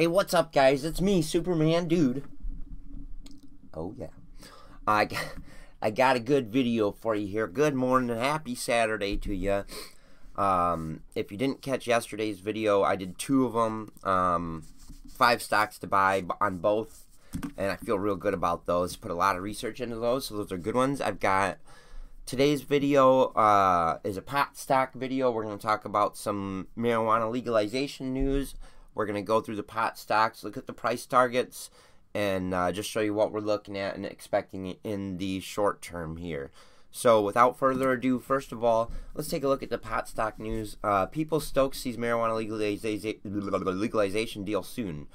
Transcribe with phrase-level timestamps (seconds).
[0.00, 0.82] Hey, what's up, guys?
[0.82, 2.24] It's me, Superman Dude.
[3.74, 4.06] Oh, yeah.
[4.86, 5.06] I,
[5.82, 7.46] I got a good video for you here.
[7.46, 9.64] Good morning and happy Saturday to you.
[10.42, 13.92] Um, if you didn't catch yesterday's video, I did two of them.
[14.02, 14.62] Um,
[15.12, 17.04] five stocks to buy on both.
[17.58, 18.96] And I feel real good about those.
[18.96, 21.02] Put a lot of research into those, so those are good ones.
[21.02, 21.58] I've got
[22.24, 25.30] today's video uh, is a pot stock video.
[25.30, 28.54] We're going to talk about some marijuana legalization news.
[29.00, 31.70] We're going to go through the pot stocks, look at the price targets,
[32.12, 36.18] and uh, just show you what we're looking at and expecting in the short term
[36.18, 36.50] here.
[36.90, 40.38] So, without further ado, first of all, let's take a look at the pot stock
[40.38, 40.76] news.
[40.84, 42.36] Uh, People Stokes sees marijuana
[43.80, 45.06] legalization, deal soon.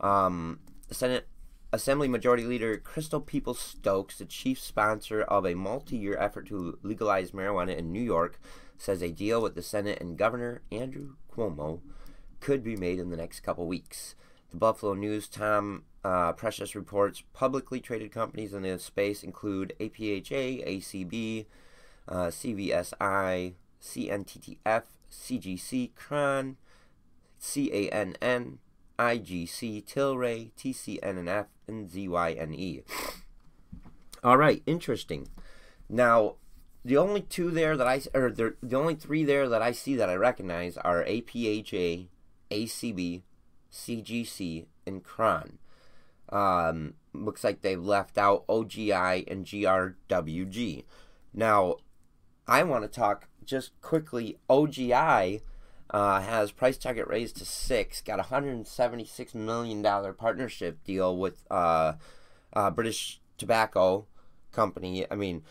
[0.00, 0.60] Um,
[0.90, 1.28] Senate
[1.74, 6.78] Assembly Majority Leader Crystal Peoples Stokes, the chief sponsor of a multi year effort to
[6.82, 8.40] legalize marijuana in New York,
[8.78, 11.80] says a deal with the Senate and Governor Andrew Cuomo
[12.40, 14.14] could be made in the next couple weeks.
[14.50, 20.66] The Buffalo News Tom uh, Precious reports publicly traded companies in this space include APHA,
[20.66, 21.46] ACB,
[22.08, 26.56] uh, CVSI, CNTTF, CGC, CRON,
[27.40, 28.58] CANN,
[28.98, 32.82] IGC, Tilray, TCNNF, and ZYNE.
[34.24, 35.28] All right, interesting.
[35.88, 36.36] Now,
[36.84, 39.96] the only two there that I, or the, the only three there that I see
[39.96, 42.08] that I recognize are APHA,
[42.50, 43.22] ACB,
[43.72, 45.58] CGC, and CRON.
[46.28, 50.84] Um, looks like they've left out OGI and GRWG.
[51.32, 51.76] Now,
[52.46, 54.38] I want to talk just quickly.
[54.50, 55.40] OGI
[55.90, 58.00] uh, has price target raised to six.
[58.00, 61.94] Got a hundred and seventy-six million dollar partnership deal with uh,
[62.52, 64.06] uh, British Tobacco
[64.52, 65.06] Company.
[65.10, 65.42] I mean,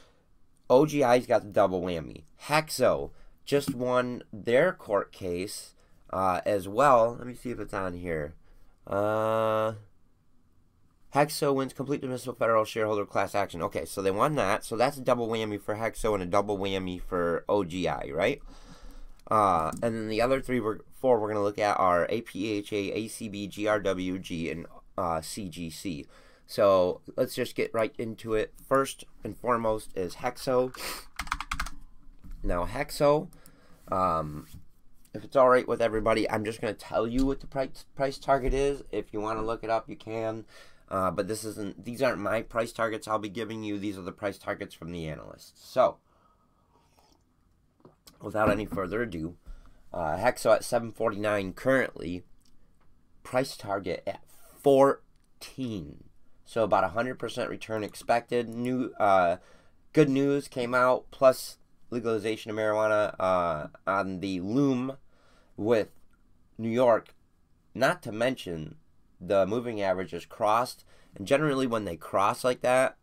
[0.70, 2.24] OGI's got the double whammy.
[2.44, 3.12] Hexo
[3.46, 5.75] just won their court case
[6.12, 7.16] uh, as well.
[7.18, 8.34] Let me see if it's on here.
[8.88, 9.74] Uh,
[11.14, 13.62] Hexo wins complete dismissal federal shareholder class action.
[13.62, 14.66] Okay, so they won that.
[14.66, 18.42] So that's a double whammy for Hexo and a double whammy for OGI, right?
[19.32, 22.96] Uh, and then the other three, we're, four we're going to look at are APHA,
[23.06, 24.66] ACB, GRWG, and
[24.98, 26.06] uh, CGC.
[26.48, 28.54] So let's just get right into it.
[28.68, 30.76] First and foremost is Hexo.
[32.44, 33.30] Now, Hexo,
[33.92, 34.48] um,
[35.16, 37.86] if it's all right with everybody, I'm just going to tell you what the price
[37.96, 38.84] price target is.
[38.92, 40.46] If you want to look it up, you can.
[40.90, 43.08] Uh, but this isn't; these aren't my price targets.
[43.08, 43.80] I'll be giving you.
[43.80, 45.54] These are the price targets from the analysts.
[45.56, 45.98] So,
[48.22, 49.38] without any further ado,
[49.94, 52.24] uh, Hexo at 749 currently.
[53.24, 54.22] Price target at
[54.62, 56.04] 14.
[56.46, 58.50] So about 100% return expected.
[58.50, 59.38] New uh,
[59.94, 61.58] good news came out plus
[61.90, 64.98] legalization of marijuana uh, on the loom
[65.58, 65.90] with
[66.58, 67.14] New York.
[67.74, 68.76] Not to mention
[69.20, 70.86] the moving averages crossed,
[71.16, 72.98] and generally when they cross like that,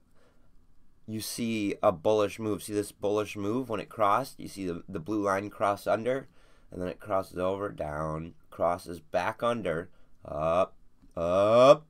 [1.06, 2.62] you see a bullish move.
[2.62, 4.38] See this bullish move when it crossed?
[4.38, 6.28] You see the, the blue line cross under,
[6.70, 9.90] and then it crosses over, down, crosses back under,
[10.24, 10.74] up,
[11.16, 11.86] up.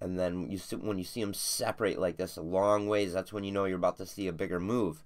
[0.00, 3.32] And then you see, when you see them separate like this a long ways, that's
[3.32, 5.02] when you know you're about to see a bigger move.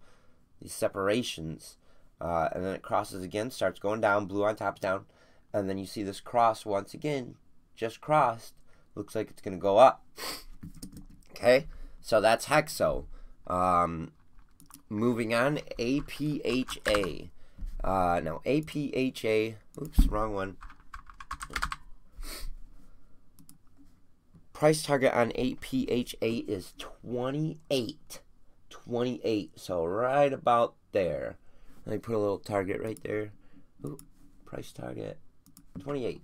[0.60, 1.76] These separations.
[2.20, 5.04] Uh, and then it crosses again, starts going down, blue on top, down.
[5.52, 7.36] And then you see this cross once again,
[7.76, 8.54] just crossed.
[8.94, 10.04] Looks like it's going to go up.
[11.30, 11.66] Okay?
[12.00, 13.04] So that's Hexo.
[13.46, 14.12] Um,
[14.88, 17.30] moving on, APHA.
[17.84, 19.54] Uh, now, APHA.
[19.80, 20.56] Oops, wrong one.
[24.52, 28.20] Price target on APHA is 28.
[28.70, 29.50] 28.
[29.54, 31.36] So right about there.
[31.88, 33.30] Let me put a little target right there.
[33.82, 33.98] Ooh,
[34.44, 35.16] price target
[35.80, 36.20] 28.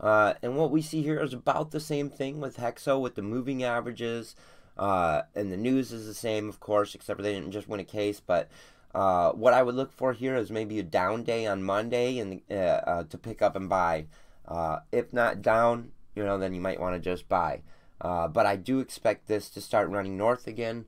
[0.00, 3.20] Uh, and what we see here is about the same thing with Hexo with the
[3.20, 4.34] moving averages.
[4.78, 7.78] Uh, and the news is the same, of course, except for they didn't just win
[7.78, 8.20] a case.
[8.20, 8.48] But
[8.94, 12.40] uh, what I would look for here is maybe a down day on Monday and
[12.50, 14.06] uh, uh to pick up and buy.
[14.48, 17.60] Uh, if not down, you know, then you might want to just buy.
[18.00, 20.86] But I do expect this to start running north again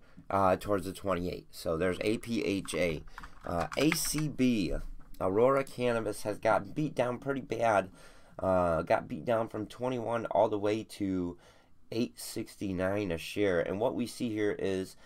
[0.61, 1.47] towards the 28.
[1.51, 3.03] So there's APHA.
[3.47, 4.81] ACB,
[5.21, 7.91] Aurora Cannabis, has got beat down pretty bad.
[8.41, 11.37] got beat down from 21 all the way to
[11.93, 13.61] 869 a share.
[13.61, 14.97] And what we see here is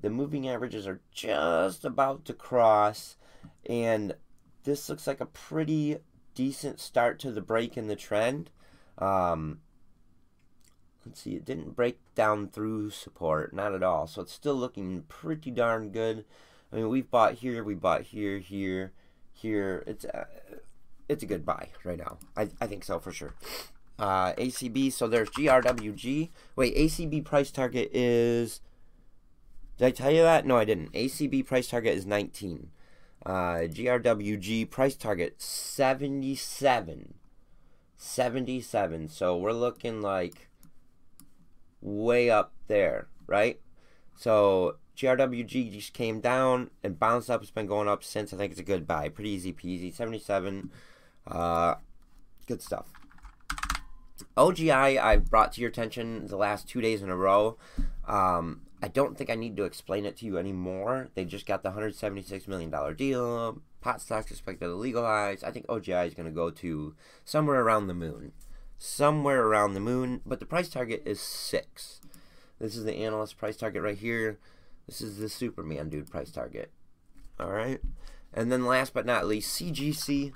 [0.00, 3.16] the moving averages are just about to cross
[3.66, 4.14] and
[4.64, 5.98] this looks like a pretty
[6.34, 8.50] decent start to the break in the trend.
[8.98, 9.60] Um,
[11.04, 14.06] let's see, it didn't break down through support, not at all.
[14.06, 16.24] So it's still looking pretty darn good.
[16.72, 18.92] I mean, we've bought here, we bought here, here,
[19.32, 19.84] here.
[19.86, 20.24] It's uh,
[21.08, 22.18] it's a good buy right now.
[22.36, 23.34] I, I think so for sure.
[23.98, 24.92] uh, ACB.
[24.92, 26.30] So there's GRWG.
[26.56, 28.60] Wait, ACB price target is.
[29.78, 30.46] Did I tell you that?
[30.46, 30.92] No, I didn't.
[30.92, 32.70] ACB price target is 19.
[33.24, 33.30] Uh,
[33.68, 37.14] GRWG price target 77.
[37.96, 39.08] 77.
[39.08, 40.48] So we're looking like
[41.80, 43.60] way up there, right?
[44.16, 47.42] So GRWG just came down and bounced up.
[47.42, 48.32] It's been going up since.
[48.32, 49.08] I think it's a good buy.
[49.08, 49.92] Pretty easy peasy.
[49.92, 50.70] 77.
[51.26, 51.74] Uh,
[52.46, 52.92] good stuff.
[54.36, 57.58] OGI, I've brought to your attention the last two days in a row.
[58.06, 61.10] Um, I don't think I need to explain it to you anymore.
[61.14, 63.60] They just got the $176 million deal.
[63.80, 65.44] Pot stocks expected to legalize.
[65.44, 68.32] I think OGI is going to go to somewhere around the moon.
[68.78, 70.20] Somewhere around the moon.
[70.24, 72.00] But the price target is 6
[72.58, 74.38] This is the analyst price target right here.
[74.86, 76.70] This is the Superman dude price target.
[77.38, 77.80] All right.
[78.34, 80.32] And then last but not least, CGC,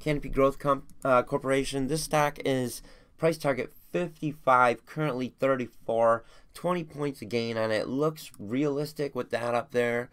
[0.00, 1.88] Canopy Growth Com uh, Corporation.
[1.88, 2.82] This stock is
[3.16, 6.24] price target 55, currently 34.
[6.54, 7.88] 20 points a gain on it.
[7.88, 10.10] Looks realistic with that up there.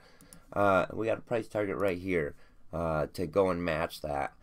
[0.53, 2.35] Uh, we got a price target right here
[2.73, 4.33] uh, to go and match that.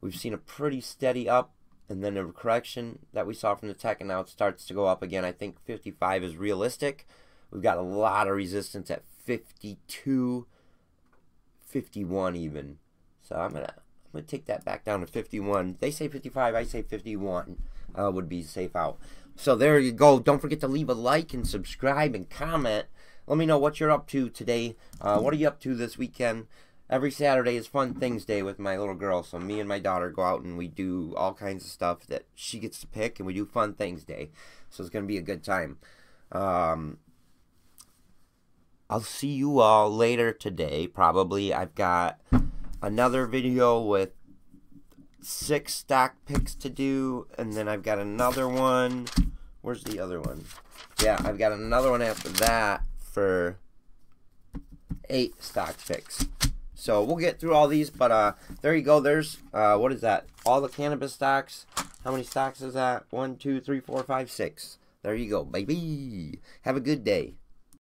[0.00, 1.52] We've seen a pretty steady up
[1.88, 4.74] and then a correction that we saw from the tech, and now it starts to
[4.74, 5.24] go up again.
[5.24, 7.06] I think 55 is realistic.
[7.56, 10.46] We've got a lot of resistance at 52,
[11.64, 12.76] 51 even.
[13.22, 15.78] So I'm gonna I'm gonna take that back down to 51.
[15.80, 17.56] They say 55, I say 51
[17.98, 18.98] uh, would be safe out.
[19.36, 20.20] So there you go.
[20.20, 22.88] Don't forget to leave a like and subscribe and comment.
[23.26, 24.76] Let me know what you're up to today.
[25.00, 26.48] Uh, what are you up to this weekend?
[26.90, 29.22] Every Saturday is Fun Things Day with my little girl.
[29.22, 32.26] So me and my daughter go out and we do all kinds of stuff that
[32.34, 34.28] she gets to pick, and we do Fun Things Day.
[34.68, 35.78] So it's gonna be a good time.
[36.32, 36.98] Um,
[38.88, 40.86] I'll see you all later today.
[40.86, 42.20] Probably I've got
[42.80, 44.10] another video with
[45.20, 49.08] six stock picks to do, and then I've got another one.
[49.60, 50.44] Where's the other one?
[51.02, 53.58] Yeah, I've got another one after that for
[55.10, 56.26] eight stock picks.
[56.76, 59.00] So we'll get through all these, but uh, there you go.
[59.00, 60.26] There's uh, what is that?
[60.44, 61.66] All the cannabis stocks.
[62.04, 63.06] How many stocks is that?
[63.10, 64.78] One, two, three, four, five, six.
[65.02, 66.38] There you go, baby.
[66.62, 67.34] Have a good day.